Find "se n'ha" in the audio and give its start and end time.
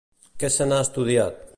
0.55-0.81